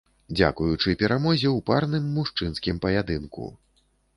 [0.37, 3.43] Дзякуючы перамозе ў парным мужчынскім паядынку.